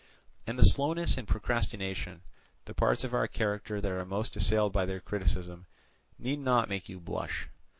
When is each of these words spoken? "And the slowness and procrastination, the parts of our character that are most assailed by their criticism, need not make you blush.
"And 0.47 0.57
the 0.57 0.63
slowness 0.65 1.15
and 1.15 1.27
procrastination, 1.27 2.23
the 2.65 2.73
parts 2.73 3.03
of 3.03 3.13
our 3.13 3.27
character 3.27 3.79
that 3.79 3.91
are 3.91 4.03
most 4.03 4.35
assailed 4.35 4.73
by 4.73 4.85
their 4.87 4.99
criticism, 4.99 5.67
need 6.17 6.39
not 6.39 6.69
make 6.69 6.89
you 6.89 6.99
blush. 6.99 7.49